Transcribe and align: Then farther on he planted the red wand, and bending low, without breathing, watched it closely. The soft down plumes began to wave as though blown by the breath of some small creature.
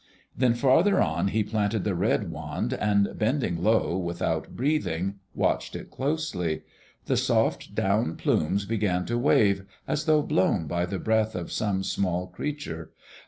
Then 0.35 0.55
farther 0.55 0.99
on 0.99 1.27
he 1.27 1.43
planted 1.43 1.83
the 1.83 1.93
red 1.93 2.31
wand, 2.31 2.73
and 2.73 3.09
bending 3.19 3.61
low, 3.61 3.95
without 3.95 4.55
breathing, 4.55 5.19
watched 5.35 5.75
it 5.75 5.91
closely. 5.91 6.63
The 7.05 7.15
soft 7.15 7.75
down 7.75 8.15
plumes 8.15 8.65
began 8.65 9.05
to 9.05 9.19
wave 9.19 9.63
as 9.87 10.05
though 10.05 10.23
blown 10.23 10.65
by 10.65 10.87
the 10.87 10.97
breath 10.97 11.35
of 11.35 11.51
some 11.51 11.83
small 11.83 12.25
creature. 12.25 12.89